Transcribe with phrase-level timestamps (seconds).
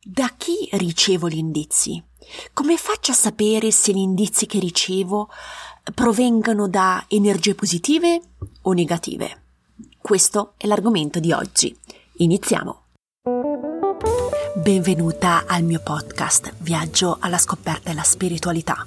[0.00, 2.00] Da chi ricevo gli indizi?
[2.52, 5.28] Come faccio a sapere se gli indizi che ricevo
[5.92, 8.20] provengano da energie positive
[8.62, 9.42] o negative?
[10.00, 11.76] Questo è l'argomento di oggi.
[12.18, 12.82] Iniziamo.
[14.54, 18.86] Benvenuta al mio podcast Viaggio alla scoperta della spiritualità.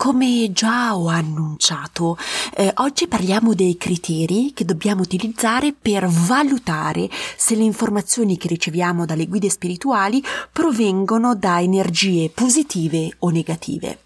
[0.00, 2.16] Come già ho annunciato,
[2.56, 9.04] eh, oggi parliamo dei criteri che dobbiamo utilizzare per valutare se le informazioni che riceviamo
[9.04, 13.98] dalle guide spirituali provengono da energie positive o negative.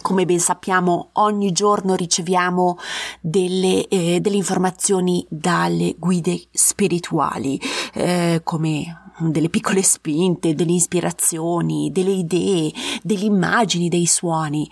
[0.00, 2.78] Come ben sappiamo, ogni giorno riceviamo
[3.20, 7.60] delle, eh, delle informazioni dalle guide spirituali,
[7.92, 14.70] eh, come delle piccole spinte, delle ispirazioni, delle idee, delle immagini, dei suoni.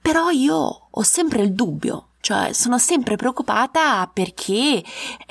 [0.00, 4.82] Però io ho sempre il dubbio, cioè sono sempre preoccupata perché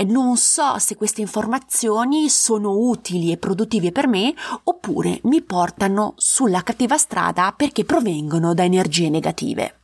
[0.06, 6.62] non so se queste informazioni sono utili e produttive per me oppure mi portano sulla
[6.64, 9.80] cattiva strada perché provengono da energie negative.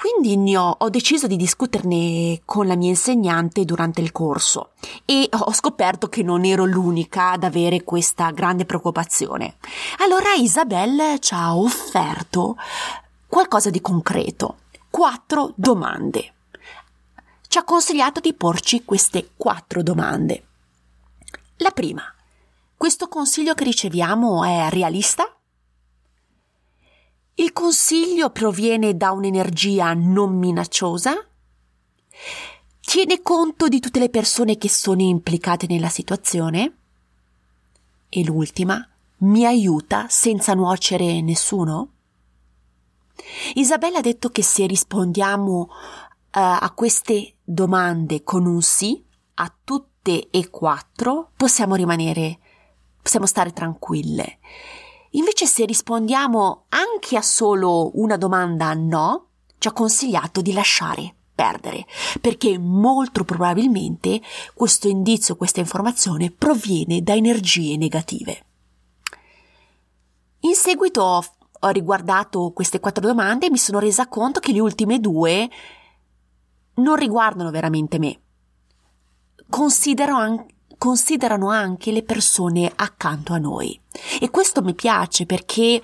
[0.00, 4.70] Quindi ho, ho, deciso di discuterne con la mia insegnante durante il corso
[5.04, 9.56] e ho scoperto che non ero l'unica ad avere questa grande preoccupazione.
[9.98, 12.56] Allora Isabelle ci ha offerto
[13.26, 16.32] qualcosa di concreto, quattro domande.
[17.46, 20.44] Ci ha consigliato di porci queste quattro domande.
[21.58, 22.02] La prima,
[22.74, 25.30] questo consiglio che riceviamo è realista?
[27.40, 31.26] Il consiglio proviene da un'energia non minacciosa?
[32.80, 36.76] Tiene conto di tutte le persone che sono implicate nella situazione?
[38.10, 38.86] E l'ultima,
[39.20, 41.92] mi aiuta senza nuocere nessuno?
[43.54, 45.68] Isabella ha detto che se rispondiamo uh,
[46.30, 49.02] a queste domande con un sì
[49.36, 52.38] a tutte e quattro, possiamo rimanere,
[53.00, 54.40] possiamo stare tranquille.
[55.10, 59.26] Invece se rispondiamo anche a solo una domanda no,
[59.58, 61.86] ci ha consigliato di lasciare perdere,
[62.20, 64.20] perché molto probabilmente
[64.52, 68.44] questo indizio, questa informazione proviene da energie negative.
[70.40, 71.24] In seguito ho,
[71.60, 75.48] ho riguardato queste quattro domande e mi sono resa conto che le ultime due
[76.74, 78.20] non riguardano veramente me.
[79.48, 83.78] Considero anche considerano anche le persone accanto a noi.
[84.18, 85.82] E questo mi piace perché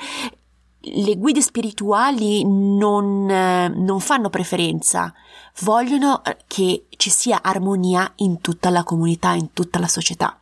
[0.80, 5.12] le guide spirituali non, non, fanno preferenza,
[5.60, 10.40] vogliono che ci sia armonia in tutta la comunità, in tutta la società.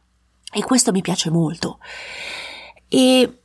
[0.53, 1.81] E questo mi piace molto.
[2.87, 3.41] E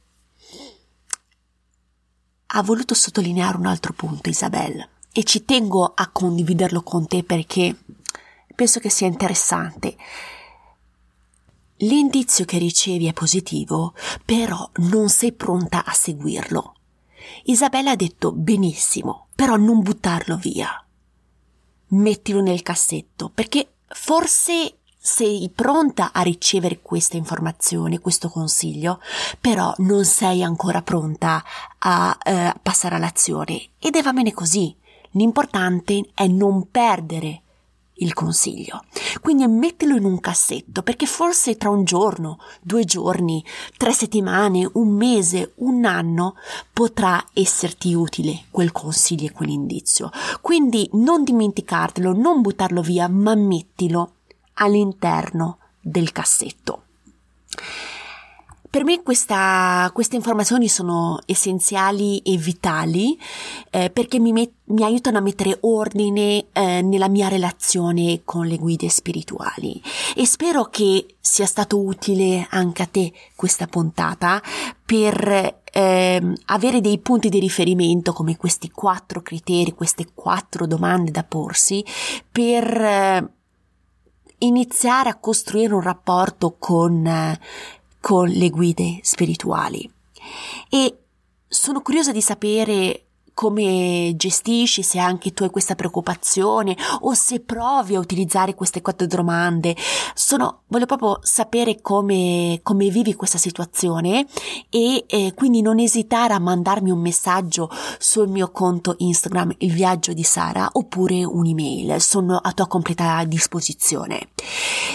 [2.46, 7.75] ha voluto sottolineare un altro punto, Isabelle, e ci tengo a condividerlo con te perché
[8.53, 9.96] penso che sia interessante.
[11.81, 13.94] L'indizio che ricevi è positivo,
[14.25, 16.75] però non sei pronta a seguirlo.
[17.45, 20.69] Isabella ha detto benissimo, però non buttarlo via.
[21.89, 29.00] Mettilo nel cassetto, perché forse sei pronta a ricevere questa informazione, questo consiglio,
[29.39, 31.41] però non sei ancora pronta
[31.78, 34.75] a eh, passare all'azione ed è va bene così.
[35.12, 37.44] L'importante è non perdere
[38.00, 38.84] il consiglio.
[39.22, 43.44] Quindi mettilo in un cassetto perché forse tra un giorno, due giorni,
[43.78, 46.36] tre settimane, un mese, un anno
[46.72, 50.10] potrà esserti utile quel consiglio e quell'indizio.
[50.42, 54.16] Quindi non dimenticartelo, non buttarlo via, ma mettilo
[54.54, 56.84] all'interno del cassetto.
[58.79, 63.19] Per me questa, queste informazioni sono essenziali e vitali
[63.71, 68.56] eh, perché mi, met- mi, aiutano a mettere ordine eh, nella mia relazione con le
[68.56, 69.81] guide spirituali.
[70.15, 74.42] E spero che sia stato utile anche a te questa puntata
[74.86, 81.25] per eh, avere dei punti di riferimento come questi quattro criteri, queste quattro domande da
[81.25, 81.83] porsi
[82.31, 83.30] per eh,
[84.38, 87.06] iniziare a costruire un rapporto con
[88.00, 89.90] con le guide spirituali.
[90.69, 90.98] E
[91.48, 93.06] sono curiosa di sapere
[93.40, 99.07] come gestisci, se anche tu hai questa preoccupazione o se provi a utilizzare queste quattro
[99.07, 99.78] domande.
[100.13, 104.28] Sono, voglio proprio sapere come, come vivi questa situazione
[104.69, 110.12] e eh, quindi non esitare a mandarmi un messaggio sul mio conto Instagram Il Viaggio
[110.12, 112.02] di Sara oppure un'email.
[112.02, 114.31] Sono a tua completa disposizione.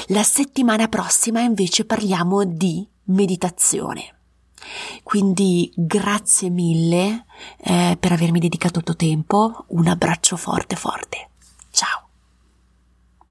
[0.09, 4.15] La settimana prossima invece parliamo di meditazione.
[5.03, 7.27] Quindi grazie mille
[7.59, 11.29] eh, per avermi dedicato il tuo tempo, un abbraccio forte forte.
[11.71, 12.04] Ciao!